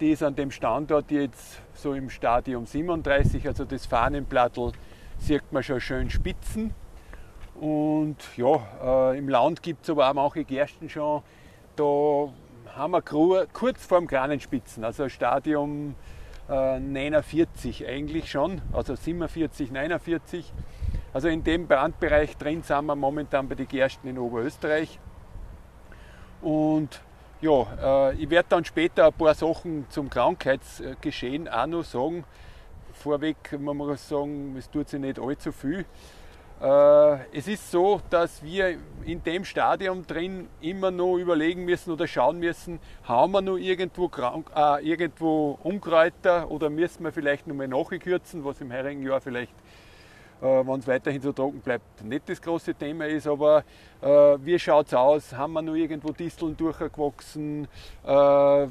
[0.00, 4.72] Die ist an dem Standort jetzt so im Stadium 37, also das Fahnenblattel
[5.20, 6.74] sieht man schon schön spitzen.
[7.54, 11.22] Und ja, äh, im Land gibt es aber auch manche Gersten schon.
[11.76, 12.32] Da
[12.74, 15.94] haben wir kurz vorm Kranenspitzen, also Stadium
[16.48, 20.52] äh, 49 eigentlich schon, also 47, 49.
[21.16, 25.00] Also in dem Brandbereich drin sind wir momentan bei den Gersten in Oberösterreich.
[26.42, 27.00] Und
[27.40, 32.24] ja, äh, ich werde dann später ein paar Sachen zum Krankheitsgeschehen auch noch sagen.
[32.92, 35.86] Vorweg man muss sagen, es tut sich nicht allzu viel.
[36.60, 38.76] Äh, es ist so, dass wir
[39.06, 44.08] in dem Stadium drin immer noch überlegen müssen oder schauen müssen, haben wir noch irgendwo,
[44.08, 49.22] Krank äh, irgendwo Unkräuter oder müssen wir vielleicht noch mal nachkürzen, was im heurigen Jahr
[49.22, 49.54] vielleicht
[50.40, 53.26] wenn es weiterhin so trocken bleibt, nicht das große Thema ist.
[53.26, 53.64] Aber
[54.02, 55.32] äh, wie schaut es aus?
[55.32, 57.68] Haben wir noch irgendwo Disteln durchgewachsen?
[58.04, 58.66] Äh,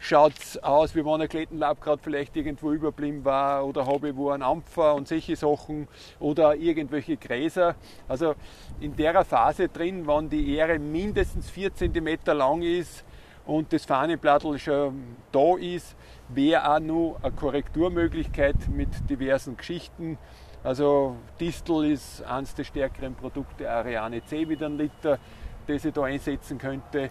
[0.00, 4.30] schaut es aus, wie wenn ein Klettenlabkraut vielleicht irgendwo überblieben war oder habe ich wo
[4.30, 5.86] einen Ampfer und solche Sachen
[6.18, 7.76] oder irgendwelche Gräser.
[8.08, 8.34] Also
[8.80, 13.04] in der Phase drin, wenn die Ähre mindestens 4 cm lang ist
[13.44, 15.94] und das Fahnenblattel schon da ist,
[16.28, 20.18] wäre auch noch eine Korrekturmöglichkeit mit diversen Geschichten.
[20.62, 25.18] Also Distel ist eines der stärkeren Produkte, Ariane C wieder ein Liter,
[25.66, 27.10] das ich da einsetzen könnte.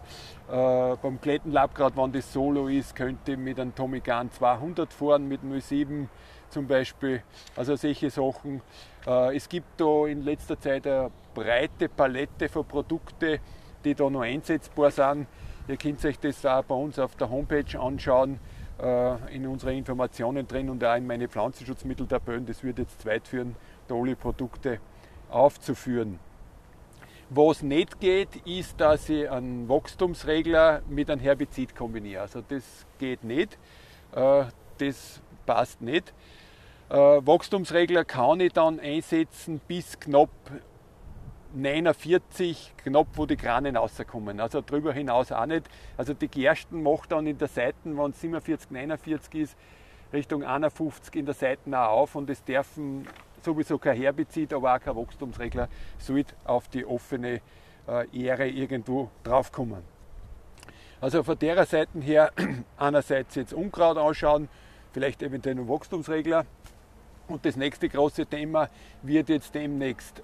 [0.51, 5.41] Äh, beim Klettenlabgrad, wenn das Solo ist, könnte ich mit einem Tomigan 200 fahren, mit
[5.41, 6.09] 07
[6.49, 7.23] zum Beispiel.
[7.55, 8.61] Also solche Sachen.
[9.07, 13.39] Äh, es gibt da in letzter Zeit eine breite Palette von Produkten,
[13.83, 15.25] die da noch einsetzbar sind.
[15.67, 18.39] Ihr könnt euch das auch bei uns auf der Homepage anschauen.
[18.81, 22.45] Äh, in unsere Informationen drin und auch in meine Pflanzenschutzmitteltabellen.
[22.45, 23.55] Das würde jetzt weit führen,
[23.89, 24.79] da alle Produkte
[25.29, 26.17] aufzuführen.
[27.29, 32.21] Was nicht geht, ist, dass ich einen Wachstumsregler mit einem Herbizid kombiniere.
[32.21, 32.63] Also das
[32.99, 33.57] geht nicht.
[34.15, 34.45] Äh,
[34.77, 36.13] das passt nicht.
[36.89, 40.29] Äh, Wachstumsregler kann ich dann einsetzen bis knapp
[41.53, 44.39] 49 knapp, wo die Kranen rauskommen.
[44.39, 45.67] Also darüber hinaus auch nicht.
[45.97, 49.57] Also die Gersten macht dann in der Seiten, wenn es 47, 49 ist,
[50.13, 53.07] Richtung 51 in der Seiten auch auf und es dürfen
[53.43, 57.41] sowieso kein Herbizid, aber auch kein Wachstumsregler sollte auf die offene
[57.87, 59.83] äh, Ähre irgendwo draufkommen.
[61.01, 62.31] Also von der Seite her
[62.77, 64.49] einerseits jetzt Unkraut anschauen,
[64.91, 66.45] vielleicht eventuell einen Wachstumsregler.
[67.27, 68.69] Und das nächste große Thema
[69.03, 70.23] wird jetzt demnächst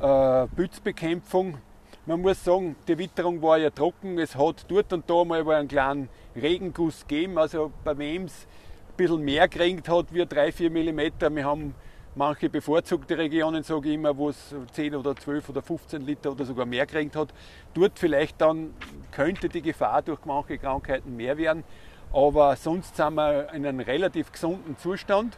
[0.00, 1.58] äh, Bützbekämpfung.
[2.06, 4.18] Man muss sagen, die Witterung war ja trocken.
[4.18, 7.38] Es hat dort und da mal einen kleinen Regenguss gegeben.
[7.38, 8.46] Also bei wem es
[8.90, 11.34] ein bisschen mehr geregnet hat, wie 3-4 mm.
[11.34, 11.74] Wir haben
[12.14, 16.44] manche bevorzugte Regionen, sage ich immer, wo es 10 oder 12 oder 15 Liter oder
[16.44, 17.28] sogar mehr geregnet hat.
[17.74, 18.74] Dort vielleicht dann
[19.12, 21.64] könnte die Gefahr durch manche Krankheiten mehr werden.
[22.12, 25.36] Aber sonst sind wir in einem relativ gesunden Zustand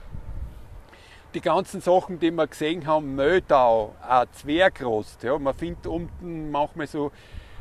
[1.35, 5.23] die ganzen Sachen, die wir gesehen haben, Möldau, auch Zwergrost.
[5.23, 7.13] Ja, man findet unten manchmal so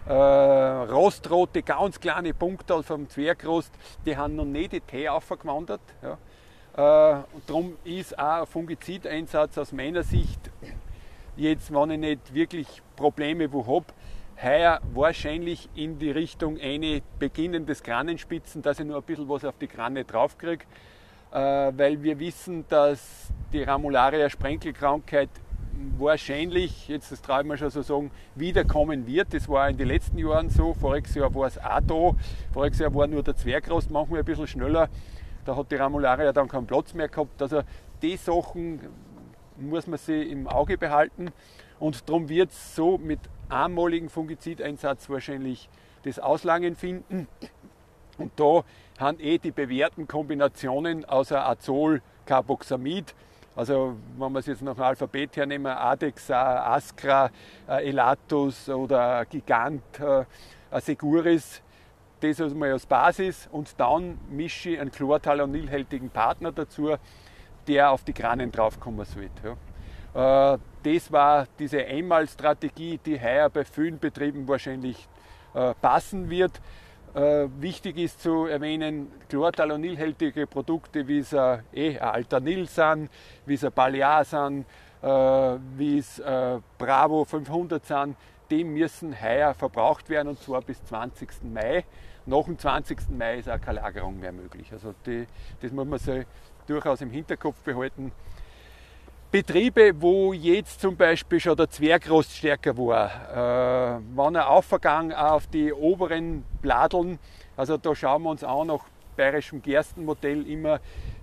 [0.07, 3.71] äh, rostrote, ganz kleine Punkte vom Zwergrost,
[4.05, 5.81] die haben noch nicht die Tee aufgewandert.
[6.01, 6.17] Ja.
[6.75, 10.49] Äh, und darum ist auch ein Fungizideinsatz aus meiner Sicht
[11.39, 13.85] jetzt, wenn ich nicht wirklich Probleme wo habe,
[14.41, 19.57] heuer wahrscheinlich in die Richtung eine beginnendes Kranenspitzen, dass ich nur ein bisschen was auf
[19.57, 20.65] die Krane draufkriege,
[21.31, 25.29] weil wir wissen, dass die Ramularia Sprenkelkrankheit
[25.97, 29.33] wahrscheinlich, jetzt das traue ich mir schon so sagen, wiederkommen wird.
[29.33, 30.73] Das war in den letzten Jahren so.
[30.73, 32.15] Voriges Jahr war es auch da.
[32.53, 34.89] Voriges Jahr war nur der Zwergrost manchmal ein bisschen schneller.
[35.45, 37.41] Da hat die Ramularia dann keinen Platz mehr gehabt.
[37.41, 37.61] Also
[38.01, 38.81] die Sachen
[39.57, 41.31] muss man sich im Auge behalten.
[41.79, 45.69] Und darum wird es so mit einmaligen Fungizideinsatz wahrscheinlich
[46.03, 47.27] das Auslangen finden.
[48.19, 48.63] Und da
[48.99, 53.15] haben eh die bewährten Kombinationen außer Azol, Carboxamid,
[53.55, 57.29] also wenn wir es jetzt nach dem Alphabet hernehmen, Adexa, Ascra,
[57.67, 60.23] äh, Elatus oder Gigant, äh,
[60.79, 61.61] Seguris,
[62.21, 66.95] das ist mal als Basis und dann mische ich einen chlortalonilhältigen Partner dazu,
[67.67, 69.57] der auf die Kranen draufkommen sollte.
[70.13, 75.07] Äh, das war diese Einmalstrategie, die heuer bei vielen Betrieben wahrscheinlich
[75.81, 76.61] passen wird.
[77.15, 83.09] Äh, wichtig ist zu erwähnen, chlortalonilhältige Produkte, wie es äh, eh, Altanil sind,
[83.47, 84.65] wie es Balear sind,
[85.01, 88.15] äh, wie es äh, Bravo 500 sind,
[88.51, 91.29] die müssen heuer verbraucht werden und zwar bis 20.
[91.51, 91.83] Mai.
[92.27, 93.09] Nach dem 20.
[93.09, 94.71] Mai ist auch keine Lagerung mehr möglich.
[94.71, 95.25] Also die,
[95.61, 96.27] das muss man sich
[96.67, 98.11] durchaus im Hinterkopf behalten.
[99.31, 105.45] Betriebe, wo jetzt zum Beispiel schon der Zwergrost stärker war, äh, wenn er aufgegangen auf
[105.45, 107.19] die oberen Bladeln,
[107.55, 108.85] also da schauen wir uns auch nach
[109.15, 110.79] bayerischem Gerstenmodell immer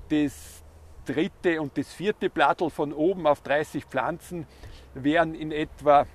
[0.09, 0.63] das
[1.05, 4.47] dritte und das vierte Blattel von oben auf 30 Pflanzen
[4.95, 6.07] wären in etwa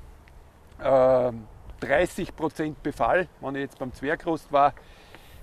[0.80, 1.32] äh,
[1.86, 4.74] 30% Befall, wenn ich jetzt beim Zwergrost war.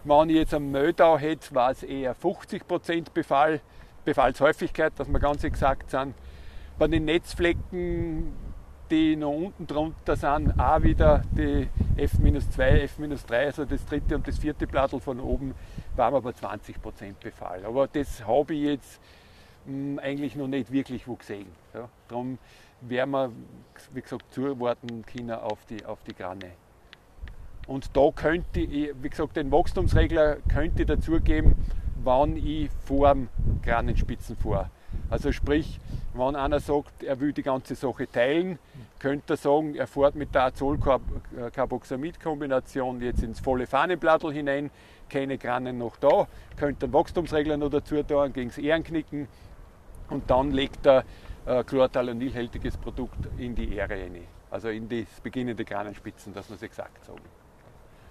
[0.02, 3.60] Wenn ich jetzt am Mödau hätte, war es eher 50% Befall,
[4.06, 6.14] Befallshäufigkeit, dass wir ganz exakt sind.
[6.78, 8.32] Bei den Netzflecken,
[8.88, 14.38] die noch unten drunter sind, auch wieder die F-2, F-3, also das dritte und das
[14.38, 15.54] vierte Blattl von oben,
[15.96, 17.64] waren aber 20% Befall.
[17.64, 19.00] Aber das habe ich jetzt
[19.66, 21.48] mh, hm, eigentlich noch nicht wirklich wo gesehen.
[21.74, 21.88] Ja.
[22.06, 22.38] Darum
[22.82, 23.32] werden wir,
[23.92, 26.52] wie gesagt, zuwarten können auf die, auf die Granne.
[27.66, 31.56] Und da könnte ich, wie gesagt, den Wachstumsregler könnte ich dazugeben,
[32.04, 33.28] wann ich vor dem
[33.62, 34.70] Granenspitzen fahre.
[35.10, 35.80] Also sprich,
[36.14, 38.58] wenn einer sagt, er will die ganze Sache teilen,
[38.98, 44.70] könnte er sagen, er fährt mit der Azol-Carboxamid-Kombination jetzt ins volle Fahnenblattel hinein,
[45.08, 49.28] keine Grannen noch da, könnte einen Wachstumsregler noch dazu tun, gegen das Ehrenknicken
[50.10, 51.04] und dann legt er
[51.46, 56.62] äh, chlortalonilhältiges Produkt in die Ähre rein, also in das beginnende Kranenspitzen, dass man es
[56.62, 57.22] exakt sagen.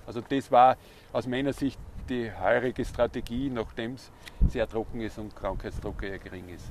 [0.07, 0.77] Also das war
[1.11, 4.11] aus meiner Sicht die heurige Strategie, nachdem es
[4.49, 6.65] sehr trocken ist und Krankheitsdruck eher gering ist.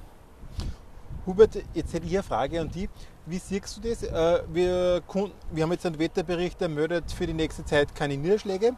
[1.27, 2.88] Hubert, jetzt hätte ich eine Frage an dich.
[3.27, 4.05] Wie siehst du das?
[4.05, 5.03] Äh, wir,
[5.50, 8.75] wir haben jetzt einen Wetterbericht, der meldet für die nächste Zeit keine Niederschläge.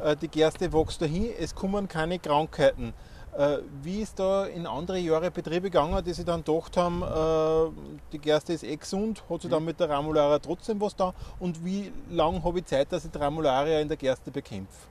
[0.00, 2.92] Äh, die Gerste wächst dahin, es kommen keine Krankheiten.
[3.38, 7.72] Äh, wie ist da in andere Jahre Betriebe gegangen, die sich dann gedacht haben,
[8.12, 9.66] die Gerste ist eh gesund, hat sie dann mhm.
[9.66, 11.14] mit der Ramularia trotzdem was da?
[11.38, 14.88] Und wie lange habe ich Zeit, dass ich die Ramularia in der Gerste bekämpfe?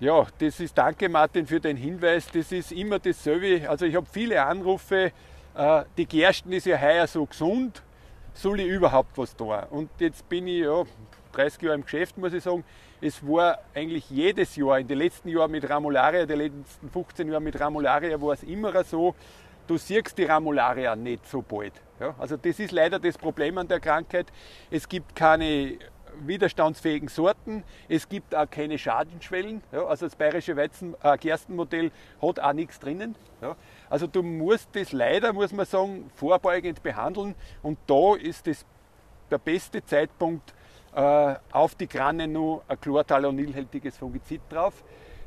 [0.00, 3.68] Ja, das ist, danke Martin für den Hinweis, das ist immer dasselbe.
[3.68, 5.10] Also ich habe viele Anrufe,
[5.56, 7.82] äh, die Gersten ist ja heuer so gesund,
[8.32, 9.58] soll ich überhaupt was tun?
[9.70, 10.84] Und jetzt bin ich ja
[11.32, 12.62] 30 Jahre im Geschäft, muss ich sagen.
[13.00, 17.40] Es war eigentlich jedes Jahr, in den letzten Jahren mit Ramularia, die letzten 15 Jahre
[17.40, 19.16] mit Ramularia war es immer so,
[19.66, 21.72] du siehst die Ramularia nicht so bald.
[21.98, 24.28] Ja, also das ist leider das Problem an der Krankheit.
[24.70, 25.76] Es gibt keine
[26.26, 27.64] widerstandsfähigen Sorten.
[27.88, 29.62] Es gibt auch keine Schadenschwellen.
[29.72, 33.14] Ja, also das bayerische Weizen, äh, Gerstenmodell hat auch nichts drinnen.
[33.40, 33.56] Ja.
[33.88, 37.34] Also du musst das leider, muss man sagen, vorbeugend behandeln.
[37.62, 38.64] Und da ist das
[39.30, 40.54] der beste Zeitpunkt,
[40.94, 44.82] äh, auf die Kranne nur ein chlortalonilhältiges Fungizid drauf,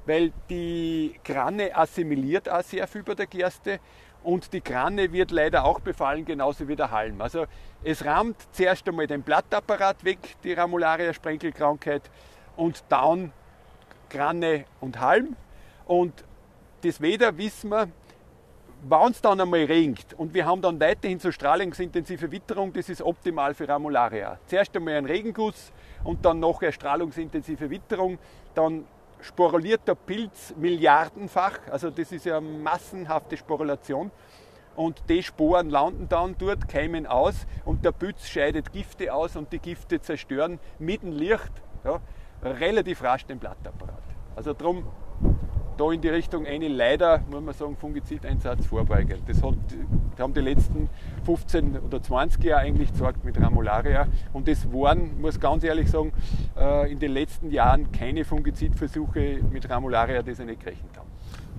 [0.05, 3.79] weil die Kranne assimiliert auch sehr viel bei der Gerste
[4.23, 7.21] und die Kranne wird leider auch befallen, genauso wie der Halm.
[7.21, 7.45] Also
[7.83, 12.03] es rammt zuerst einmal den Blattapparat weg, die Ramularia-Sprenkelkrankheit,
[12.55, 13.31] und dann
[14.09, 15.35] Kranne und Halm.
[15.85, 16.23] Und
[16.83, 17.87] das Weder wissen wir,
[18.83, 23.01] wenn es dann einmal regnet und wir haben dann weiterhin so strahlungsintensive Witterung, das ist
[23.01, 24.39] optimal für Ramularia.
[24.47, 25.71] Zuerst einmal ein Regenguss
[26.03, 28.17] und dann nachher strahlungsintensive Witterung,
[28.55, 28.85] dann
[29.21, 34.11] sporuliert der Pilz milliardenfach, also das ist ja massenhafte Sporulation.
[34.75, 39.51] Und die Sporen landen dann dort, keimen aus und der Pilz scheidet Gifte aus und
[39.51, 41.51] die Gifte zerstören mit dem Licht
[41.83, 41.99] ja,
[42.41, 44.01] relativ rasch den Blattapparat.
[44.35, 44.85] Also darum
[45.77, 49.19] da in die Richtung eine leider, muss man sagen, Fungizideinsatz vorbeugen.
[49.25, 49.55] Das, hat,
[50.11, 50.89] das haben die letzten
[51.25, 54.07] 15 oder 20 Jahre eigentlich gezeigt mit Ramularia.
[54.33, 56.13] Und das waren, muss ganz ehrlich sagen,
[56.57, 61.09] äh, in den letzten Jahren keine Fungizidversuche mit Ramularia, die sie nicht gerechnet haben.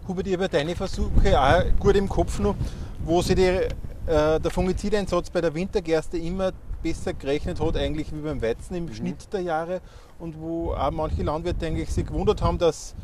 [0.09, 2.57] Hubert, ich habe deine Versuche auch gut im Kopf noch,
[3.05, 3.69] wo sie die, äh,
[4.07, 6.53] der Fungizideinsatz bei der Wintergerste immer
[6.83, 8.95] besser gerechnet hat, eigentlich wie beim Weizen im mhm.
[8.95, 9.81] Schnitt der Jahre
[10.19, 12.95] und wo auch manche Landwirte eigentlich sich gewundert haben, dass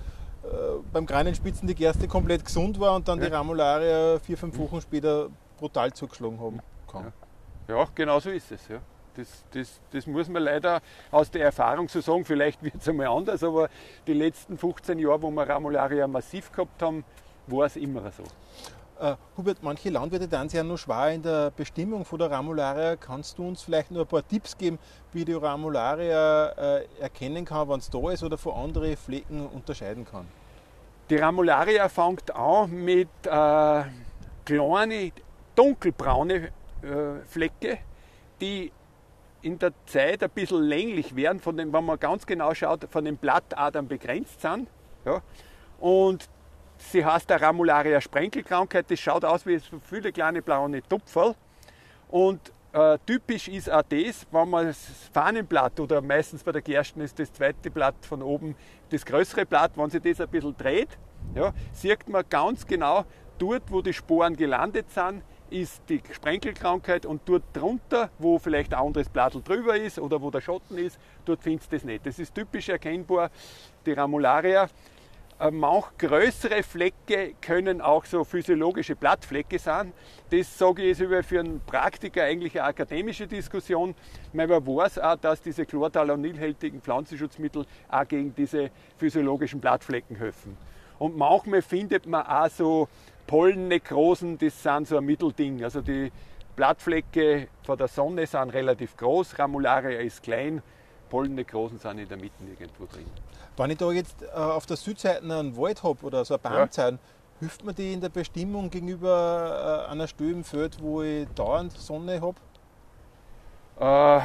[0.93, 3.27] beim Kranenspitzen die Gerste komplett gesund war und dann ja.
[3.27, 5.29] die Ramularia vier, fünf Wochen später
[5.59, 7.13] brutal zugeschlagen haben kann.
[7.69, 8.69] Ja, ja genau so ist es.
[8.69, 8.79] Ja.
[9.15, 12.25] Das, das, das, muss man leider aus der Erfahrung so sagen.
[12.25, 13.69] Vielleicht wird es einmal anders, aber
[14.07, 17.05] die letzten 15 Jahre, wo wir Ramularia massiv gehabt haben,
[17.49, 18.23] war es immer so.
[19.01, 22.97] Uh, Hubert, manche Landwirte sich ja nur schwer in der Bestimmung von der Ramularia.
[22.97, 24.79] Kannst du uns vielleicht nur ein paar Tipps geben,
[25.13, 30.05] wie die Ramularia äh, erkennen kann, wenn es da ist oder von anderen Flecken unterscheiden
[30.05, 30.27] kann?
[31.11, 33.83] Die Ramularia fängt an mit äh,
[34.45, 35.13] kleinen,
[35.55, 36.51] dunkelbraune äh,
[37.27, 37.79] Flecke,
[38.41, 38.71] die
[39.41, 43.05] in der Zeit ein bisschen länglich werden, von dem, wenn man ganz genau schaut, von
[43.05, 44.69] den Blattadern begrenzt sind.
[45.05, 45.23] Ja.
[45.81, 46.29] Und
[46.79, 48.91] Sie heißt der Ramularia Sprenkelkrankheit.
[48.91, 51.35] Das schaut aus wie so viele kleine blaue Tupferl.
[52.09, 54.79] Und äh, typisch ist auch das, wenn man das
[55.13, 58.55] Fahnenblatt oder meistens bei der Gersten ist das zweite Blatt von oben
[58.91, 60.97] das größere Blatt, wenn sich das ein bisschen dreht,
[61.35, 63.05] ja, sieht man ganz genau,
[63.39, 68.81] dort wo die Sporen gelandet sind, ist die Sprenkelkrankheit und dort drunter, wo vielleicht ein
[68.81, 72.07] anderes Blatt drüber ist oder wo der Schatten ist, dort findest du das nicht.
[72.07, 73.31] Das ist typisch erkennbar,
[73.87, 74.69] die Ramularia.
[75.41, 79.93] Äh, manch größere Flecke können auch so physiologische Blattflecke sein.
[80.31, 83.95] Das sage ich ist für einen Praktiker eigentlich eine akademische Diskussion.
[84.33, 90.57] Man weiß auch, dass diese chlortalonilhältigen Pflanzenschutzmittel auch gegen diese physiologischen Blattflecken helfen.
[90.99, 92.89] Und manchmal findet man auch so
[93.29, 95.63] Pollennekrosen, das sind so ein Mittelding.
[95.63, 96.11] Also die
[96.57, 100.63] Blattflecke von der Sonne sind relativ groß, Ramularia ist klein,
[101.09, 103.07] Pollennekrosen sind in der Mitte irgendwo drin.
[103.57, 106.95] Wenn ich da jetzt äh, auf der Südseite einen Wald habe oder so eine Baumzeit,
[106.95, 106.99] ja.
[107.41, 111.73] hilft mir die in der Bestimmung gegenüber äh, einer Stelle im Feld, wo ich dauernd
[111.73, 112.37] Sonne habe?
[113.81, 114.23] Äh,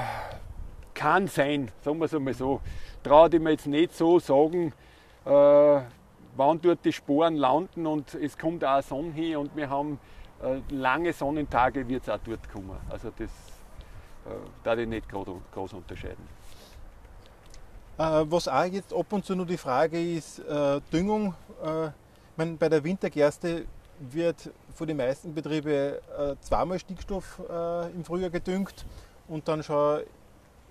[0.94, 2.62] kann sein, sagen wir es einmal so.
[3.04, 4.74] Traue ich mir jetzt nicht so sagen,
[5.26, 5.30] äh,
[6.36, 10.00] wann dort die Sporen landen und es kommt auch Sonne hin und wir haben
[10.42, 12.78] äh, lange Sonnentage, wird es auch dort kommen.
[12.90, 13.30] Also das
[14.26, 14.30] äh,
[14.64, 16.28] darf ich nicht groß unterscheiden.
[17.98, 21.36] Äh, was auch jetzt ab und zu nur die Frage ist, äh, Düngung.
[21.64, 21.90] Äh,
[22.36, 23.66] meine, bei der Wintergerste
[24.00, 25.94] wird von den meisten Betrieben
[26.42, 27.40] zweimal Stickstoff
[27.96, 28.88] im Frühjahr gedüngt
[29.28, 30.02] und dann schon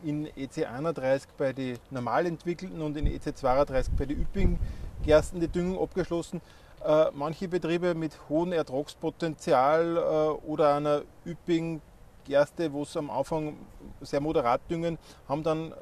[0.03, 4.59] in EC 31 bei den normal entwickelten und in EC 32 bei den üppigen
[5.05, 6.41] Gersten die Düngung abgeschlossen.
[7.15, 11.81] manche Betriebe mit hohem Ertragspotenzial oder einer üppigen
[12.25, 13.57] Gerste, wo es am Anfang
[14.01, 14.99] sehr moderat düngen,
[15.29, 15.73] haben dann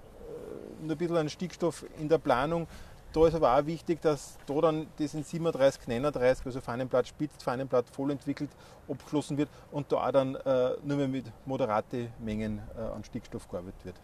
[0.83, 2.67] ein bisschen an Stickstoff in der Planung.
[3.13, 7.43] Da ist aber auch wichtig, dass da dann das in 37, 39, also Fahnenblatt spitzt,
[7.43, 8.51] Fahnenblatt voll entwickelt,
[8.89, 13.49] abgeschlossen wird und da auch dann äh, nur mehr mit moderaten Mengen äh, an Stickstoff
[13.49, 13.97] gearbeitet wird.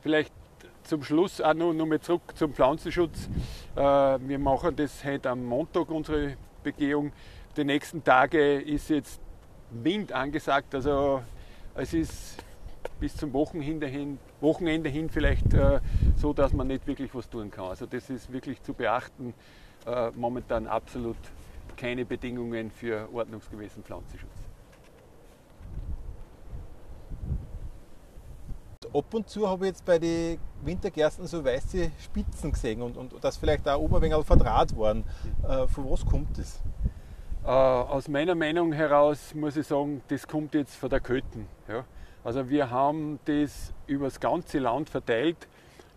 [0.00, 0.32] Vielleicht
[0.84, 3.28] zum Schluss auch noch, noch mal zurück zum Pflanzenschutz.
[3.76, 7.12] Äh, wir machen das heute am Montag, unsere Begehung.
[7.56, 9.20] Die nächsten Tage ist jetzt
[9.70, 11.22] Wind angesagt, also
[11.74, 12.44] es ist
[13.00, 15.80] bis zum Wochenende hin, Wochenende hin vielleicht äh,
[16.16, 17.66] so, dass man nicht wirklich was tun kann.
[17.66, 19.34] Also das ist wirklich zu beachten.
[19.86, 21.16] Äh, momentan absolut
[21.76, 24.30] keine Bedingungen für ordnungsgemäßen Pflanzenschutz.
[28.94, 33.12] Ab und zu habe ich jetzt bei den Wintergersten so weiße Spitzen gesehen und, und
[33.22, 35.04] das vielleicht auch oben ein wenig verdraht worden.
[35.48, 36.60] Äh, von was kommt das?
[37.44, 41.48] Äh, aus meiner Meinung heraus muss ich sagen, das kommt jetzt von der Köten.
[41.68, 41.84] Ja.
[42.24, 45.48] Also wir haben das über das ganze Land verteilt.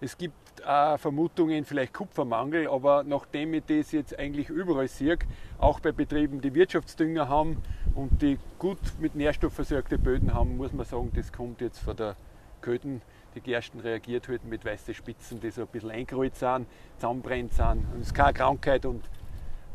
[0.02, 5.18] Es gibt auch Vermutungen, vielleicht Kupfermangel, aber nachdem ich das jetzt eigentlich überall sehe,
[5.60, 7.62] auch bei Betrieben, die Wirtschaftsdünger haben
[7.94, 11.96] und die gut mit Nährstoff versorgte Böden haben, muss man sagen, das kommt jetzt von
[11.96, 12.16] der
[12.62, 13.02] Köten.
[13.36, 16.68] Die Gersten reagiert halt mit weißen Spitzen, die so ein bisschen eingerollt sind,
[16.98, 17.86] zusammenbrennt sind.
[18.00, 19.04] Es ist keine Krankheit und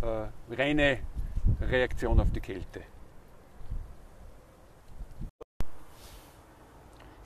[0.03, 0.99] äh, reine
[1.61, 2.81] Reaktion auf die Kälte.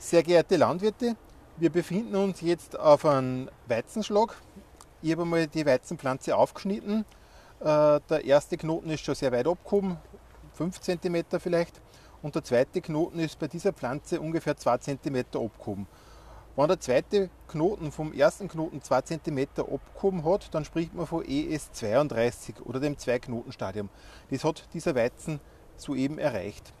[0.05, 1.15] Sehr geehrte Landwirte,
[1.57, 4.35] wir befinden uns jetzt auf einem Weizenschlag.
[5.01, 7.05] Ich habe einmal die Weizenpflanze aufgeschnitten.
[7.59, 9.97] Äh, der erste Knoten ist schon sehr weit abgehoben,
[10.53, 11.81] 5 cm vielleicht.
[12.21, 15.87] Und der zweite Knoten ist bei dieser Pflanze ungefähr 2 cm abgehoben.
[16.55, 21.23] Wenn der zweite Knoten vom ersten Knoten 2 cm abgehoben hat, dann spricht man von
[21.23, 23.89] ES32 oder dem Zwei-Knoten-Stadium.
[24.29, 25.39] Das hat dieser Weizen
[25.77, 26.73] soeben erreicht.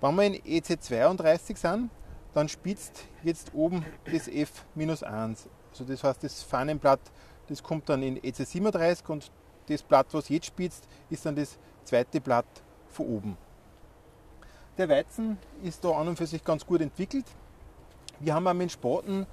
[0.00, 1.90] Wenn wir in EC32 sind,
[2.34, 5.46] dann spitzt jetzt oben das F-1.
[5.70, 7.00] Also das heißt, das Fahnenblatt,
[7.48, 9.30] das kommt dann in EC37 und
[9.68, 12.46] das Blatt, was jetzt spitzt, ist dann das zweite Blatt
[12.88, 13.36] von oben.
[14.76, 17.24] Der Weizen ist da an und für sich ganz gut entwickelt.
[18.18, 19.26] Wir haben auch mit Spaten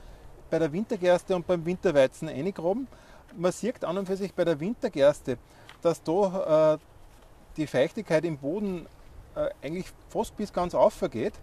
[0.49, 2.87] bei der Wintergerste und beim Winterweizen eingegraben.
[3.35, 5.37] Man sieht an und für sich bei der Wintergerste,
[5.81, 6.77] dass da äh,
[7.57, 8.85] die Feuchtigkeit im Boden
[9.35, 11.33] äh, eigentlich fast bis ganz aufgeht.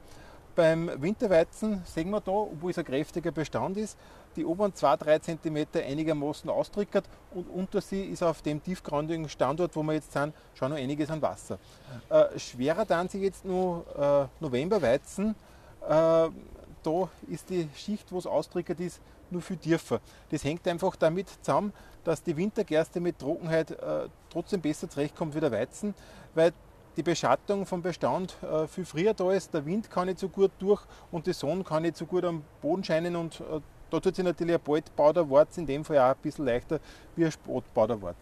[0.59, 3.97] Beim Winterweizen sehen wir da, obwohl es ein kräftiger Bestand ist,
[4.35, 9.85] die oberen 2-3 cm einigermaßen austrickert und unter sie ist auf dem tiefgründigen Standort, wo
[9.85, 11.61] wir jetzt sind, schon noch einiges an Wasser.
[12.09, 15.37] Äh, schwerer dann sie jetzt nur äh, Novemberweizen.
[15.83, 19.01] Äh, da ist die Schicht, wo es austrickert ist,
[19.31, 20.01] nur viel tiefer.
[20.31, 21.73] Das hängt einfach damit zusammen,
[22.03, 25.95] dass die Wintergerste mit Trockenheit äh, trotzdem besser zurechtkommt wie der Weizen,
[26.35, 26.53] weil
[26.97, 30.51] die Beschattung vom Bestand äh, viel früher da ist, der Wind kann nicht so gut
[30.59, 34.17] durch und die Sonne kann nicht so gut am Boden scheinen und äh, da tut
[34.17, 36.81] sich natürlich ein Baldbau der in dem Fall auch ein bisschen leichter
[37.17, 38.15] wie ein Spotbau der.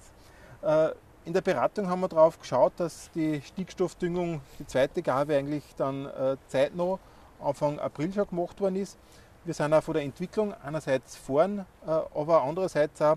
[0.63, 0.95] Äh,
[1.25, 6.07] in der Beratung haben wir darauf geschaut, dass die Stickstoffdüngung, die zweite Gabe eigentlich dann
[6.07, 6.99] äh, zeitnah
[7.41, 8.97] Anfang April schon gemacht worden ist.
[9.45, 13.17] Wir sind auch von der Entwicklung einerseits vorn, äh, aber andererseits auch,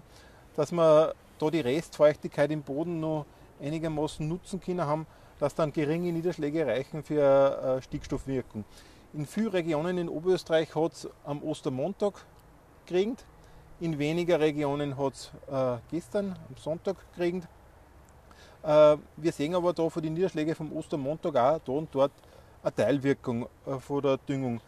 [0.55, 3.25] dass wir da die Restfeuchtigkeit im Boden noch
[3.61, 5.05] einigermaßen nutzen können haben,
[5.39, 8.65] dass dann geringe Niederschläge reichen für äh, Stickstoffwirkung.
[9.13, 12.13] In vielen Regionen in Oberösterreich hat es am Ostermontag
[12.85, 13.23] geregnet,
[13.79, 17.47] in weniger Regionen hat es äh, gestern am Sonntag geregnet.
[18.61, 22.11] Äh, wir sehen aber da von den Niederschlägen vom Ostermontag auch da und dort
[22.61, 24.59] eine Teilwirkung äh, von der Düngung.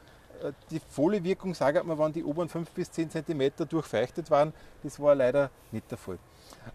[0.44, 4.54] Äh, die volle Wirkung, sagt man, wenn die oberen 5 bis 10 cm durchfeuchtet waren,
[4.84, 6.18] das war leider nicht der Fall.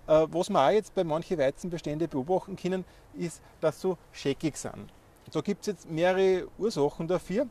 [0.07, 4.93] Äh, was wir auch jetzt bei manchen Weizenbestände beobachten können, ist, dass so scheckig sind.
[5.33, 7.49] Da gibt es jetzt mehrere Ursachen dafür,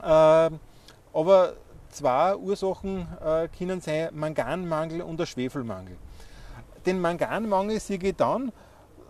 [0.00, 1.54] aber
[1.90, 3.08] zwei Ursachen
[3.58, 5.96] können sein Manganmangel und der Schwefelmangel.
[6.84, 8.52] Den Manganmangel sehe ich dann,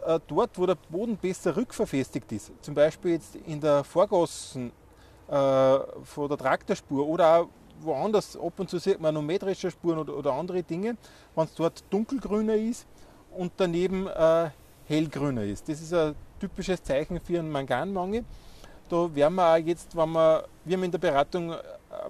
[0.07, 4.71] äh, dort, wo der Boden besser rückverfestigt ist, zum Beispiel jetzt in der Vorgassen
[5.29, 7.49] äh, von der Traktorspur oder auch
[7.81, 10.97] woanders, ab und zu sieht man manometrische Spuren oder, oder andere Dinge,
[11.35, 12.87] wenn es dort dunkelgrüner ist
[13.37, 14.51] und daneben äh,
[14.87, 15.69] hellgrüner ist.
[15.69, 18.25] Das ist ein typisches Zeichen für einen Manganmangel.
[18.89, 21.57] Da werden wir auch jetzt, wenn wir, wir haben in der Beratung äh,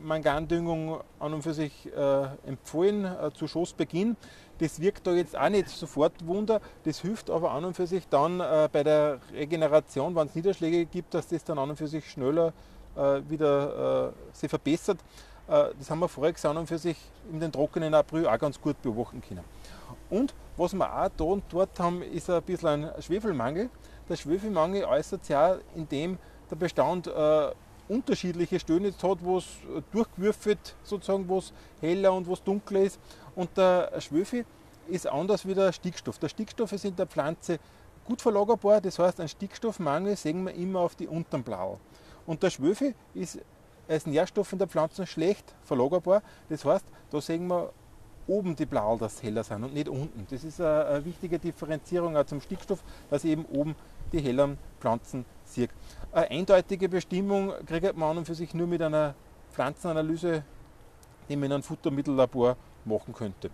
[0.00, 4.16] Mangandüngung an und für sich äh, empfohlen äh, zu Schoßbeginn.
[4.59, 6.61] Das wirkt da jetzt auch nicht sofort Wunder.
[6.85, 10.87] Das hilft aber an und für sich dann äh, bei der Regeneration, wenn es Niederschläge
[10.87, 12.52] gibt, dass das dann an und für sich schneller
[13.28, 14.98] wieder äh, sich verbessert.
[15.48, 16.96] Äh, das haben wir voriges an und für sich
[17.30, 19.44] in den trockenen April auch ganz gut beobachten können.
[20.11, 23.70] Und was wir auch da und dort haben, ist ein bisschen ein Schwefelmangel.
[24.09, 26.18] Der Schwefelmangel äußert sich auch, indem
[26.50, 27.50] der Bestand äh,
[27.88, 29.46] unterschiedliche jetzt hat, wo es
[29.92, 32.98] durchgewürfelt sozusagen, wo es heller und wo es dunkler ist.
[33.35, 34.44] Und der Schwefel
[34.88, 36.18] ist anders wie der Stickstoff.
[36.18, 37.59] Der Stickstoff ist in der Pflanze
[38.04, 41.78] gut verlagerbar, das heißt, einen Stickstoffmangel sehen wir immer auf die unteren Blau.
[42.27, 43.39] Und der Schwefel ist
[43.89, 47.73] als Nährstoff in der Pflanze schlecht verlagerbar, das heißt, da sehen wir
[48.27, 50.27] oben die Blau, dass heller sind und nicht unten.
[50.29, 53.77] Das ist eine, eine wichtige Differenzierung auch zum Stickstoff, dass eben oben
[54.12, 55.71] die helleren Pflanzen sieht.
[56.12, 59.15] Eine eindeutige Bestimmung kriegt man an und für sich nur mit einer
[59.53, 60.43] Pflanzenanalyse,
[61.29, 63.51] die man in einem Futtermittellabor machen könnte.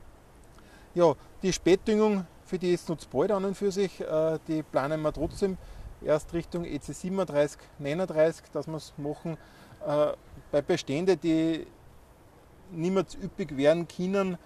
[0.95, 5.01] Ja, die Spätdüngung, für die ist uns bald an und für sich, äh, die planen
[5.01, 5.57] wir trotzdem
[6.05, 9.37] erst Richtung EC 37, 39, dass wir es machen.
[9.87, 10.13] Äh,
[10.51, 11.67] bei Beständen, die
[12.71, 14.39] niemals üppig werden können,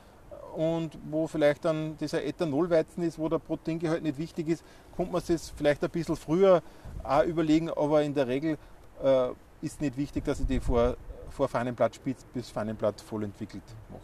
[0.57, 4.65] und wo vielleicht dann dieser Ethanolweizen ist, wo der Proteingehalt nicht wichtig ist,
[4.97, 6.63] kommt man sich vielleicht ein bisschen früher
[7.05, 8.57] auch überlegen, aber in der Regel
[9.05, 9.29] äh,
[9.61, 10.97] ist nicht wichtig, dass ich die vor,
[11.29, 14.01] vor Fahnenblatt spitz bis Fahnenblatt voll entwickelt mache.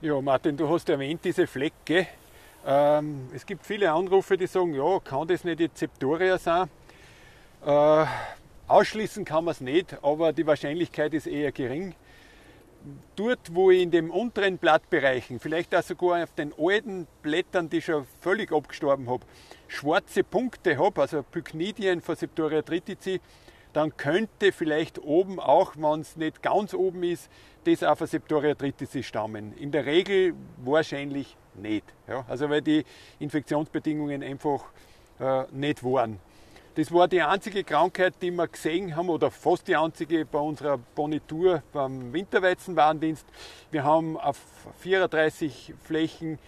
[0.00, 2.08] Ja, Martin, du hast erwähnt diese Flecke.
[2.70, 6.68] Ähm, es gibt viele Anrufe, die sagen, ja, kann das nicht die Septoria sein?
[7.64, 8.04] Äh,
[8.66, 11.94] ausschließen kann man es nicht, aber die Wahrscheinlichkeit ist eher gering
[13.16, 17.82] dort, wo ich in den unteren Blattbereichen, vielleicht auch sogar auf den alten Blättern, die
[17.82, 19.24] schon völlig abgestorben habe,
[19.66, 23.20] schwarze Punkte habe, also Pyknidien von Septoria tritici,
[23.78, 27.30] dann könnte vielleicht oben auch, wenn es nicht ganz oben ist,
[27.62, 29.56] das auch von Septoria tritici stammen.
[29.56, 31.84] In der Regel wahrscheinlich nicht.
[32.08, 32.24] Ja?
[32.26, 32.84] Also weil die
[33.20, 34.64] Infektionsbedingungen einfach
[35.20, 36.18] äh, nicht waren.
[36.74, 40.78] Das war die einzige Krankheit, die wir gesehen haben, oder fast die einzige bei unserer
[40.96, 43.26] Bonitur beim Winterweizenwarendienst.
[43.70, 44.40] Wir haben auf
[44.80, 46.40] 34 Flächen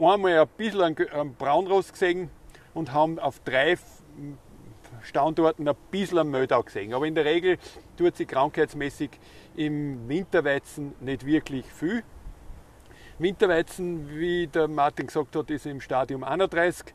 [0.00, 2.28] einmal ein bisschen einen Braunrost gesehen
[2.74, 3.76] und haben auf drei
[5.02, 6.94] Standorten ein bisschen am Meldau gesehen.
[6.94, 7.58] Aber in der Regel
[7.96, 9.10] tut sich krankheitsmäßig
[9.56, 12.02] im Winterweizen nicht wirklich viel.
[13.18, 16.94] Winterweizen, wie der Martin gesagt hat, ist im Stadium 31.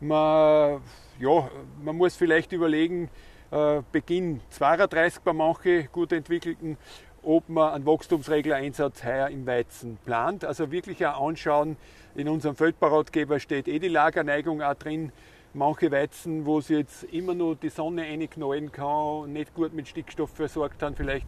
[0.00, 0.80] Man,
[1.18, 1.50] ja,
[1.82, 3.10] man muss vielleicht überlegen,
[3.50, 6.76] äh, Beginn 32 bei manchen gut entwickelten,
[7.22, 10.44] ob man einen Wachstumsreglereinsatz heuer im Weizen plant.
[10.44, 11.76] Also wirklich auch anschauen,
[12.14, 15.12] in unserem Feldbauratgeber steht eh die Lagerneigung auch drin.
[15.54, 20.30] Manche Weizen, wo sie jetzt immer nur die Sonne reinknallen kann, nicht gut mit Stickstoff
[20.30, 21.26] versorgt haben, vielleicht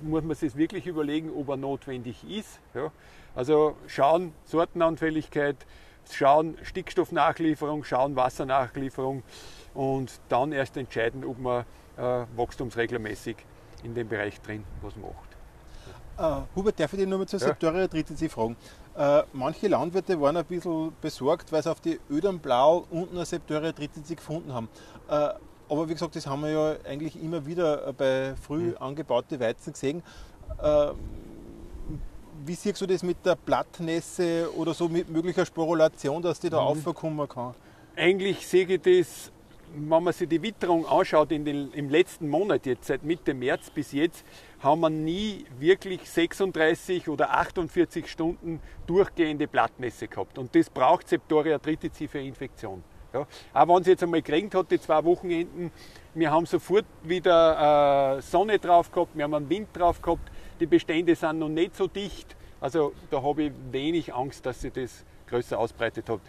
[0.00, 2.60] muss man sich wirklich überlegen, ob er notwendig ist.
[2.74, 2.90] Ja.
[3.34, 5.56] Also schauen, Sortenanfälligkeit,
[6.10, 9.22] schauen Stickstoffnachlieferung, schauen Wassernachlieferung
[9.74, 11.64] und dann erst entscheiden, ob man
[11.98, 13.36] äh, wachstumsreglermäßig
[13.84, 15.27] in dem Bereich drin was macht.
[16.18, 17.46] Uh, Hubert, darf ich dich nur mal zur ja.
[17.46, 18.56] Septoria triticii fragen?
[18.96, 23.24] Uh, manche Landwirte waren ein bisschen besorgt, weil sie auf die Ödern Blau unten eine
[23.24, 24.68] Septoria triticii gefunden haben.
[25.08, 25.38] Uh,
[25.70, 28.76] aber wie gesagt, das haben wir ja eigentlich immer wieder bei früh mhm.
[28.78, 30.02] angebauten Weizen gesehen.
[32.46, 36.58] Wie siehst du das mit der Blattnässe oder so mit möglicher Sporulation, dass die da
[36.62, 36.86] mhm.
[36.86, 37.54] aufkommen kann?
[37.94, 39.30] Eigentlich sehe ich das
[39.74, 43.92] wenn man sich die Witterung anschaut den, im letzten Monat, jetzt seit Mitte März bis
[43.92, 44.24] jetzt,
[44.60, 50.38] haben wir nie wirklich 36 oder 48 Stunden durchgehende Blattnässe gehabt.
[50.38, 52.82] Und das braucht Septoria tritici für Infektion.
[53.12, 53.26] Ja.
[53.54, 55.70] Auch wenn es jetzt einmal geregnet hat, die zwei Wochenenden,
[56.14, 60.66] wir haben sofort wieder äh, Sonne drauf gehabt, wir haben einen Wind drauf gehabt, die
[60.66, 62.36] Bestände sind noch nicht so dicht.
[62.60, 66.20] Also da habe ich wenig Angst, dass sie das größer ausbreitet hat.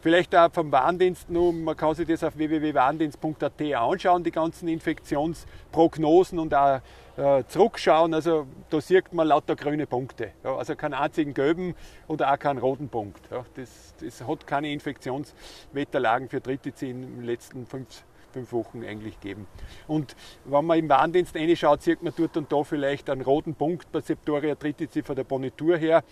[0.00, 6.38] Vielleicht auch vom Warndienst nur, man kann sich das auf www.warndienst.at anschauen, die ganzen Infektionsprognosen
[6.38, 6.80] und auch
[7.18, 8.14] äh, zurückschauen.
[8.14, 10.32] Also da sieht man lauter grüne Punkte.
[10.44, 11.74] Ja, also keinen einzigen gelben
[12.06, 13.20] oder auch keinen roten Punkt.
[13.30, 19.18] Ja, das, das, hat keine Infektionswetterlagen für Drittizin in den letzten fünf, fünf Wochen eigentlich
[19.20, 19.46] gegeben.
[19.88, 23.90] Und wenn man im Warndienst reinschaut, sieht man dort und da vielleicht einen roten Punkt
[23.90, 26.04] bei Septoria Tritici von der Bonitur her.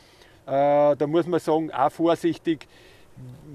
[0.47, 2.69] Äh, da muss man sagen, auch vorsichtig,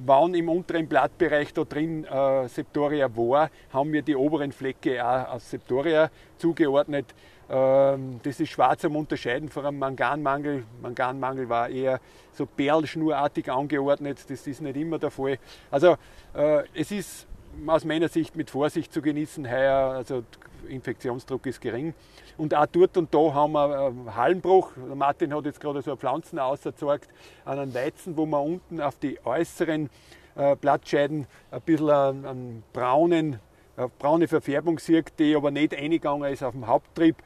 [0.06, 5.34] wann im unteren Blattbereich da drin äh, Septoria war, haben wir die oberen Flecke auch
[5.34, 7.06] als Septoria zugeordnet.
[7.50, 10.64] Ähm, das ist schwer zum Unterscheiden von einem Manganmangel.
[10.82, 12.00] Manganmangel war eher
[12.34, 15.38] so perlschnurartig angeordnet, das ist nicht immer der Fall.
[15.70, 15.96] Also
[16.34, 17.28] äh, es ist
[17.68, 20.24] aus meiner Sicht mit Vorsicht zu genießen heuer, also
[20.68, 21.94] Infektionsdruck ist gering.
[22.38, 24.72] Und auch dort und da haben wir einen Hallenbruch.
[24.96, 27.10] Martin hat jetzt gerade so eine Pflanzen ausgezeigt
[27.46, 29.90] an einem Weizen, wo man unten auf die äußeren
[30.36, 33.40] äh, Blattscheiden ein bisschen einen, braunen,
[33.76, 37.18] eine braune Verfärbung sieht, die aber nicht eingegangen ist auf dem Haupttrieb.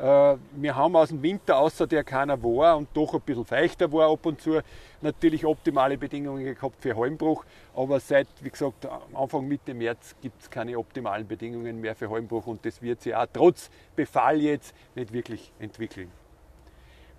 [0.00, 3.92] Äh, wir haben aus dem Winter, außer der keiner war und doch ein bisschen feuchter
[3.92, 4.60] war ab und zu,
[5.02, 7.44] natürlich optimale Bedingungen gehabt für Halmbruch.
[7.74, 12.46] Aber seit, wie gesagt, Anfang Mitte März gibt es keine optimalen Bedingungen mehr für Halmbruch
[12.46, 16.10] und das wird sich auch trotz Befall jetzt nicht wirklich entwickeln.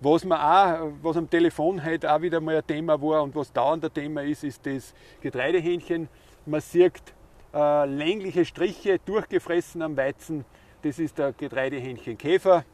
[0.00, 3.52] Was, man auch, was am Telefon heute auch wieder mal ein Thema war und was
[3.52, 6.08] dauernd ein Thema ist, ist das Getreidehähnchen.
[6.46, 7.00] Man sieht
[7.54, 10.44] äh, längliche Striche durchgefressen am Weizen.
[10.82, 12.64] Das ist der Getreidehähnchenkäfer.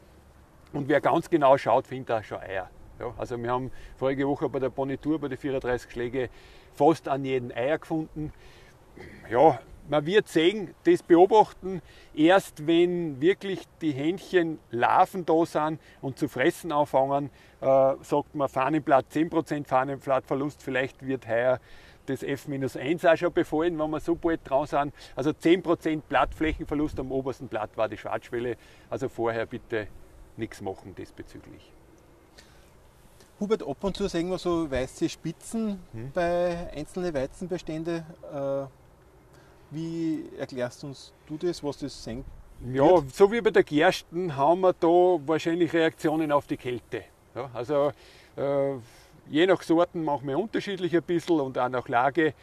[0.73, 2.69] Und wer ganz genau schaut, findet auch schon Eier.
[2.99, 6.29] Ja, also wir haben vorige Woche bei der Bonitur, bei den 34 Schläge,
[6.73, 8.33] fast an jeden Eier gefunden.
[9.29, 11.81] Ja, man wird sehen, das beobachten,
[12.13, 18.49] erst wenn wirklich die Hähnchen Larven da sind und zu fressen anfangen, äh, sagt man
[18.49, 21.59] Fahnenblatt 10% Fahnenblattverlust, vielleicht wird heuer
[22.05, 24.93] das F-1 auch schon befallen, wenn wir so bald dran sind.
[25.15, 28.57] Also 10% Blattflächenverlust am obersten Blatt war die Schwarzschwelle.
[28.89, 29.87] Also vorher bitte
[30.39, 31.71] nichts machen diesbezüglich.
[33.39, 36.11] Hubert, ab und zu sehen wir so weiße Spitzen hm.
[36.13, 38.03] bei einzelnen Weizenbeständen.
[38.33, 38.65] Äh,
[39.71, 42.27] wie erklärst uns du das, was das senkt?
[42.73, 47.03] Ja, so wie bei der Gersten haben wir da wahrscheinlich Reaktionen auf die Kälte.
[47.33, 47.93] Ja, also
[48.35, 48.73] äh,
[49.29, 52.33] je nach Sorten machen wir unterschiedlich ein bisschen und auch nach Lage.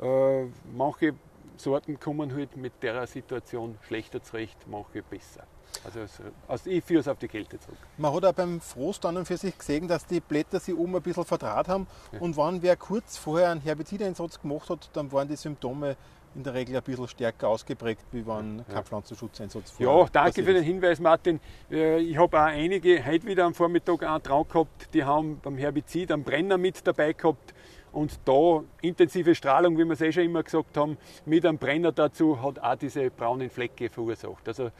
[0.00, 1.14] Äh, manche
[1.58, 5.44] Sorten kommen halt mit der Situation schlechter zurecht, manche besser.
[5.84, 6.00] Also,
[6.46, 7.78] also ich führe es auf die Kälte zurück.
[7.96, 10.96] Man hat auch beim Frost an und für sich gesehen, dass die Blätter sich oben
[10.96, 11.86] ein bisschen verdraht haben.
[12.12, 12.20] Ja.
[12.20, 15.96] Und wenn wer kurz vorher einen Herbizideinsatz gemacht hat, dann waren die Symptome
[16.34, 20.52] in der Regel ein bisschen stärker ausgeprägt, wie wenn kein Pflanzenschutzeinsatz vorher Ja, danke für
[20.52, 21.40] den Hinweis, Martin.
[21.70, 25.56] Äh, ich habe auch einige heute wieder am Vormittag einen dran gehabt, die haben beim
[25.56, 27.54] Herbizid einen Brenner mit dabei gehabt
[27.92, 31.92] Und da intensive Strahlung, wie wir es eh schon immer gesagt haben, mit einem Brenner
[31.92, 34.46] dazu hat auch diese braunen Flecke verursacht.
[34.46, 34.70] Also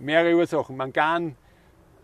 [0.00, 0.76] mehrere Ursachen.
[0.76, 1.36] Mangan,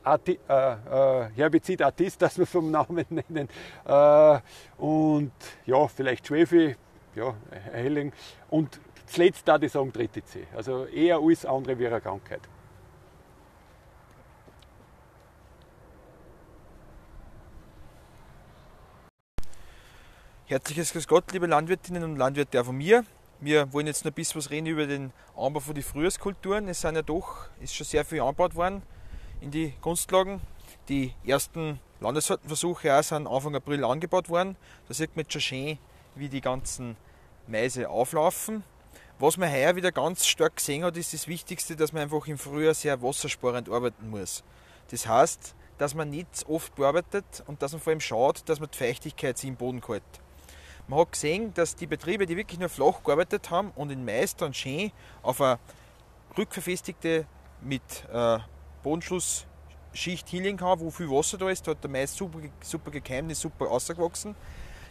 [0.02, 3.48] Arti äh, äh, Herbizid Artist, das wir vom Namen nennen.
[3.84, 4.40] Äh,
[4.78, 5.32] und
[5.66, 6.76] ja, vielleicht Schwefel,
[7.14, 7.34] ja,
[7.72, 8.12] Helling.
[8.50, 10.46] Und zuletzt da die sagen dritte C.
[10.54, 12.42] Also eher alles andere wie eine Krankheit.
[20.46, 23.04] Herzliches Grüß Gott, liebe Landwirtinnen und Landwirte von mir.
[23.44, 26.66] Wir wollen jetzt noch ein bisschen was reden über den Anbau von den Frühjahrskulturen.
[26.66, 28.80] Es sind ja doch, ist schon sehr viel angebaut worden
[29.42, 30.40] in die Kunstlagen.
[30.88, 34.56] Die ersten Landessortenversuche auch sind Anfang April angebaut worden.
[34.88, 35.78] Da sieht man jetzt schon schön,
[36.14, 36.96] wie die ganzen
[37.46, 38.64] Meise auflaufen.
[39.18, 42.38] Was man heuer wieder ganz stark gesehen hat, ist das Wichtigste, dass man einfach im
[42.38, 44.42] Frühjahr sehr wassersparend arbeiten muss.
[44.90, 48.70] Das heißt, dass man nicht oft bearbeitet und dass man vor allem schaut, dass man
[48.70, 50.02] die Feuchtigkeit im Boden hält.
[50.86, 54.36] Man hat gesehen, dass die Betriebe, die wirklich nur flach gearbeitet haben und in Mais
[54.36, 54.92] dann schön
[55.22, 55.58] auf eine
[56.36, 57.26] rückverfestigte
[57.62, 58.38] mit äh,
[58.82, 63.32] Bodenschlussschicht hinlegen kann, wo viel Wasser da ist, da hat der Mais super, super gekeimt,
[63.32, 64.36] ist super ausgewachsen.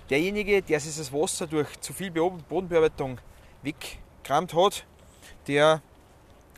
[0.09, 3.19] Derjenige, der sich das Wasser durch zu viel Bodenbearbeitung
[3.61, 4.85] weggekramt hat,
[5.47, 5.81] der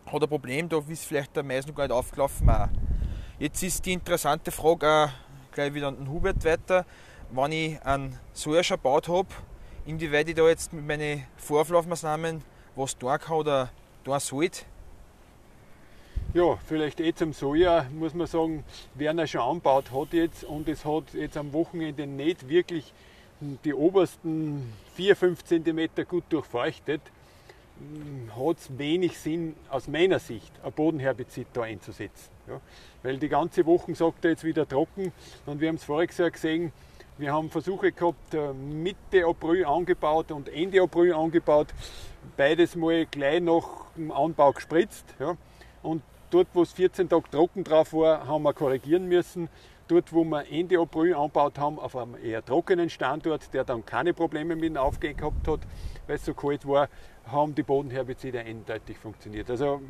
[0.05, 2.49] hat ein Problem, da ist vielleicht der Mais noch gar nicht aufgelaufen.
[3.37, 6.85] Jetzt ist die interessante Frage auch gleich wieder an den Hubert weiter
[7.31, 9.29] wenn ich einen Soja gebaut habe,
[9.85, 12.41] inwieweit ich da jetzt mit meinen Vorauflaufmaßnahmen
[12.75, 13.69] was tun kann oder
[14.03, 14.65] tun sollte.
[16.33, 20.67] Ja, vielleicht eh zum Soja muss man sagen, wer ihn schon anbaut hat jetzt und
[20.67, 22.93] es hat jetzt am Wochenende nicht wirklich
[23.39, 27.01] die obersten 4-5 cm gut durchfeuchtet,
[28.37, 32.29] hat es wenig Sinn aus meiner Sicht, ein Bodenherbizid da einzusetzen.
[32.47, 32.61] Ja,
[33.03, 35.11] weil die ganze Woche sagt er jetzt wieder trocken
[35.45, 36.71] und wir haben es voriges Jahr gesehen,
[37.17, 41.67] wir haben Versuche gehabt, äh, Mitte April angebaut und Ende April angebaut.
[42.35, 43.63] Beides mal gleich nach
[43.95, 45.05] dem Anbau gespritzt.
[45.19, 45.37] Ja.
[45.81, 49.49] Und dort, wo es 14 Tage trocken drauf war, haben wir korrigieren müssen.
[49.87, 54.13] Dort, wo wir Ende April angebaut haben, auf einem eher trockenen Standort, der dann keine
[54.13, 55.59] Probleme mit dem Aufgehen gehabt hat,
[56.07, 56.89] weil es so kalt war,
[57.27, 59.49] haben die Bodenherbizide eindeutig funktioniert.
[59.49, 59.81] Also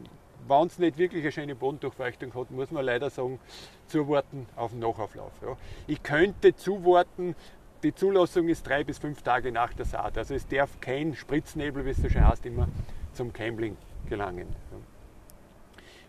[0.47, 3.39] wenn es nicht wirklich eine schöne Bodendurchfeuchtung hat, muss man leider sagen,
[3.87, 5.31] zuwarten auf den Nachauflauf.
[5.41, 5.57] Ja.
[5.87, 7.35] Ich könnte zuwarten,
[7.83, 10.17] die Zulassung ist drei bis fünf Tage nach der Saat.
[10.17, 12.67] Also es darf kein Spritznebel, wie es so schön heißt, immer
[13.13, 13.77] zum Keimling
[14.09, 14.47] gelangen.
[14.71, 14.77] Ja.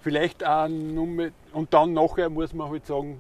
[0.01, 3.19] Vielleicht auch nur, und dann nachher muss man halt sagen,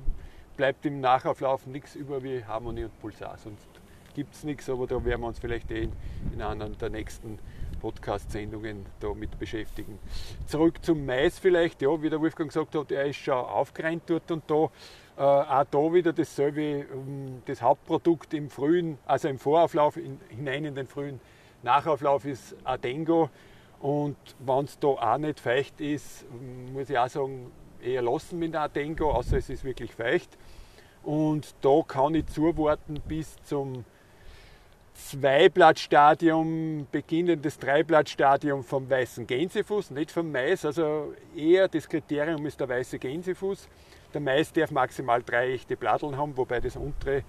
[0.56, 3.36] bleibt im Nachauflauf nichts über wie Harmonie und Pulsar.
[3.38, 3.66] Sonst
[4.14, 5.88] gibt es nichts, aber da werden wir uns vielleicht eh
[6.32, 7.38] in einer der nächsten
[7.76, 9.98] Podcast-Sendungen damit beschäftigen.
[10.46, 14.30] Zurück zum Mais vielleicht, ja, wie der Wolfgang gesagt hat, er ist schon aufgerennt dort
[14.30, 14.70] und da.
[15.18, 20.66] Äh, auch da wieder dasselbe, ähm, das Hauptprodukt im frühen, also im Vorauflauf in, hinein
[20.66, 21.20] in den frühen
[21.62, 23.30] Nachauflauf ist Adengo.
[23.80, 26.26] Und wenn es da auch nicht feucht ist,
[26.72, 27.50] muss ich auch sagen,
[27.82, 30.36] eher lassen mit Adengo, außer es ist wirklich feucht.
[31.02, 33.84] Und da kann ich zuwarten bis zum
[34.96, 40.64] Zweiblattstadium, beginnendes Dreiblattstadium vom weißen Gänsefuß, nicht vom Mais.
[40.64, 43.68] Also eher das Kriterium ist der weiße Gänsefuß.
[44.14, 47.22] Der Mais darf maximal drei echte Blatteln haben, wobei das untere,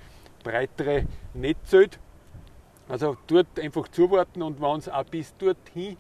[0.44, 2.00] breitere nicht zählt.
[2.88, 5.98] Also dort einfach zuwarten und wenn es auch bis dorthin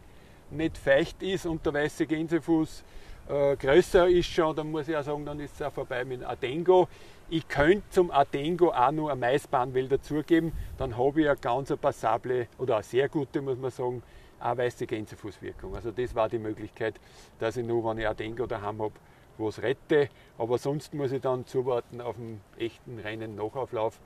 [0.49, 2.83] nicht feucht ist und der weiße Gänsefuß
[3.27, 6.23] äh, größer ist schon, dann muss ich auch sagen, dann ist es auch vorbei mit
[6.23, 6.87] Adengo.
[7.29, 12.47] Ich könnte zum Adengo auch noch eine Maisbahnwelle dazugeben, dann habe ich eine ganz passable
[12.57, 14.01] oder eine sehr gute, muss man sagen,
[14.39, 15.75] weiße Gänsefußwirkung.
[15.75, 16.95] Also das war die Möglichkeit,
[17.39, 18.93] dass ich nur, wenn ich Adengo daheim habe,
[19.37, 20.07] was rette.
[20.37, 23.99] Aber sonst muss ich dann zuwarten auf einen echten reinen Nachauflauf,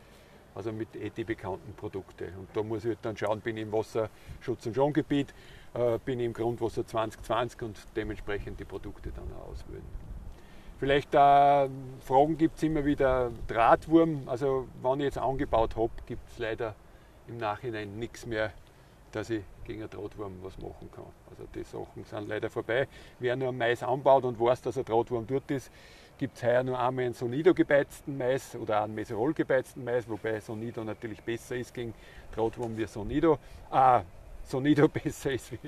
[0.56, 2.34] also mit eh die bekannten Produkte.
[2.40, 5.32] Und da muss ich halt dann schauen, bin ich im Wasserschutz- und Schongebiet,
[5.76, 10.11] äh, bin ich im Grundwasser 2020 und dementsprechend die Produkte dann auch auswählen.
[10.82, 14.24] Vielleicht äh, Fragen gibt es immer wieder Drahtwurm.
[14.26, 16.74] Also wenn ich jetzt angebaut habe, gibt es leider
[17.28, 18.52] im Nachhinein nichts mehr,
[19.12, 21.06] dass ich gegen einen Drahtwurm was machen kann.
[21.30, 22.88] Also die Sachen sind leider vorbei.
[23.20, 25.72] Wer nur Mais anbaut und weiß, dass ein Drahtwurm dort ist,
[26.18, 30.40] gibt es heuer nur einmal einen Sonido gebeizten Mais oder einen Meserol gebeizten Mais, wobei
[30.40, 31.94] Sonido natürlich besser ist gegen
[32.34, 33.38] Drahtwurm wie Sonido.
[33.70, 34.02] Ah,
[34.46, 35.60] Sonido besser ist wie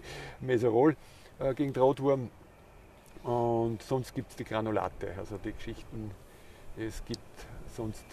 [0.41, 0.95] Meserol
[1.37, 2.31] äh, gegen Drahtwurm.
[3.23, 6.11] Und sonst gibt es die Granulate, also die Geschichten.
[6.77, 7.21] Es gibt
[7.75, 8.05] sonst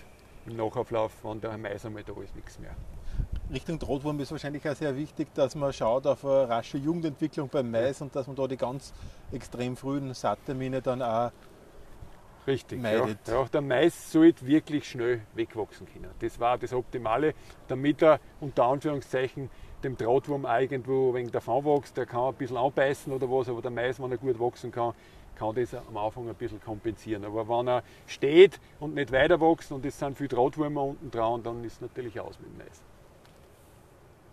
[0.46, 2.74] im Nachauflauf, wenn der Mais einmal da ist, nichts mehr.
[3.52, 7.70] Richtung Drahtwurm ist wahrscheinlich auch sehr wichtig, dass man schaut auf eine rasche Jugendentwicklung beim
[7.70, 8.92] Mais und dass man da die ganz
[9.32, 11.32] extrem frühen Saattermine dann auch
[12.46, 13.26] Richtig, meidet.
[13.26, 13.42] Ja.
[13.42, 13.48] ja.
[13.48, 16.10] der Mais sollte wirklich schnell wegwachsen können.
[16.20, 17.34] Das war das Optimale,
[17.68, 19.50] damit er unter Anführungszeichen
[19.82, 21.96] dem Drahtwurm irgendwo wegen davon wächst.
[21.96, 24.94] Der kann ein bisschen anbeißen oder was, aber der Mais, wenn er gut wachsen kann,
[25.36, 27.24] kann das am Anfang ein bisschen kompensieren.
[27.24, 31.42] Aber wenn er steht und nicht weiter wächst und es sind viele Drahtwürmer unten dran,
[31.42, 32.82] dann ist es natürlich aus mit dem Mais.